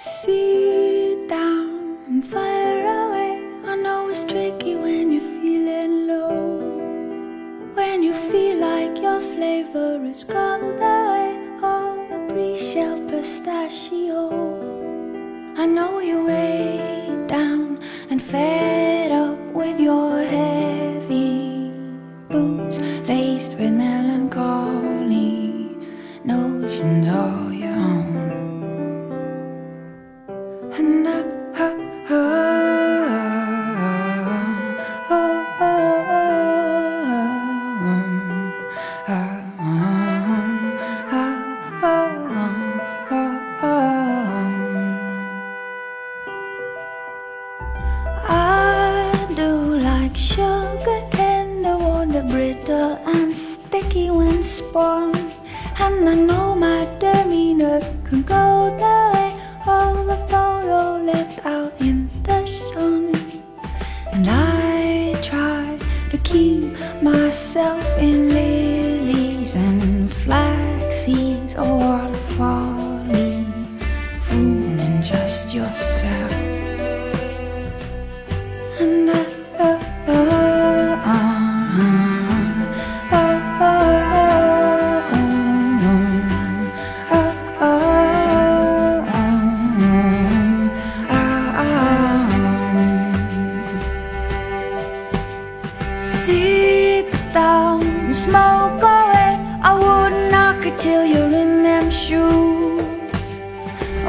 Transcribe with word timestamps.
Sit 0.00 1.28
down 1.28 1.98
and 2.06 2.24
fire 2.24 2.86
away. 2.86 3.42
I 3.66 3.74
know 3.74 4.08
it's 4.08 4.22
tricky 4.22 4.76
when 4.76 5.10
you're 5.10 5.20
feeling 5.20 6.06
low. 6.06 6.60
When 7.74 8.04
you 8.04 8.14
feel 8.14 8.58
like 8.58 8.96
your 9.02 9.20
flavor 9.20 10.00
is 10.04 10.22
gone 10.22 10.76
the 10.76 10.98
way 11.10 11.34
oh, 11.64 12.06
of 12.12 12.12
a 12.12 12.32
pre-shell 12.32 13.00
pistachio. 13.08 14.30
I 15.56 15.66
know 15.66 15.98
you're 15.98 16.24
way 16.24 17.24
down 17.26 17.80
and 18.08 18.22
fed 18.22 19.10
up 19.10 19.36
with 19.52 19.80
your 19.80 20.22
heavy 20.22 21.72
boots 22.30 22.78
laced 23.08 23.58
with 23.58 23.72
melancholy 23.72 25.76
notions 26.24 27.08
all 27.08 27.52
your 27.52 27.74
own. 27.74 27.97
Sugar 50.18 51.00
tender, 51.12 51.76
water 51.76 52.24
brittle 52.24 52.98
and 53.06 53.32
sticky 53.32 54.10
when 54.10 54.42
spun. 54.42 55.14
And 55.78 56.08
I 56.08 56.14
know 56.16 56.56
my 56.56 56.84
demeanor 56.98 57.78
can 58.04 58.22
go 58.22 58.74
the 58.82 58.96
way 59.14 59.30
of 59.64 60.08
a 60.08 60.18
photo 60.26 61.04
left 61.04 61.46
out 61.46 61.80
in 61.80 62.10
the 62.24 62.44
sun. 62.46 63.14
And 64.12 64.26
I 64.28 65.14
try 65.22 65.78
to 66.10 66.18
keep 66.18 66.74
myself 67.00 67.86
in 67.98 68.30
lilies 68.30 69.54
and 69.54 70.10
flax 70.10 71.04
seeds 71.04 71.54
or 71.54 72.08
falling, 72.34 73.46
fooling 74.20 75.00
just 75.00 75.54
yourself. 75.54 75.87
Smoke 98.28 98.82
away. 98.82 99.30
I 99.68 99.72
wouldn't 99.82 100.30
knock 100.32 100.60
it 100.66 100.76
till 100.78 101.04
you're 101.04 101.34
in 101.42 101.62
them 101.62 101.90
shoes. 101.90 102.88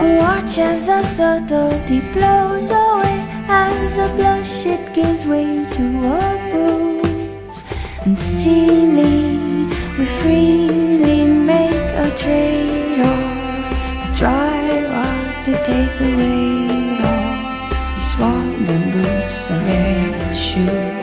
And 0.00 0.18
watch 0.18 0.58
as 0.58 0.86
the 0.86 1.02
subtlety 1.02 2.00
blows 2.14 2.70
away 2.70 3.18
As 3.48 3.98
a 3.98 4.08
blush 4.16 4.64
it 4.64 4.94
gives 4.94 5.26
way 5.26 5.64
to 5.76 5.84
a 6.16 6.28
bruise 6.50 7.62
And 8.04 8.16
see 8.16 8.86
me, 8.98 9.66
we 9.98 10.04
freely 10.20 11.20
make 11.52 11.88
a 12.04 12.08
trade-off 12.22 13.26
Try 14.20 14.58
hard 14.94 15.44
to 15.46 15.52
take 15.68 15.92
the 16.00 16.10
weight 16.18 17.00
off 17.14 17.70
You 17.96 18.02
swap 18.12 18.48
boots 18.94 19.36
for 19.46 19.58
red 19.66 20.36
shoes 20.36 20.97